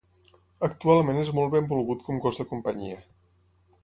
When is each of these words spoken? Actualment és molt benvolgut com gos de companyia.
Actualment 0.67 1.19
és 1.23 1.29
molt 1.39 1.53
benvolgut 1.55 2.01
com 2.07 2.17
gos 2.23 2.41
de 2.43 2.47
companyia. 2.55 2.99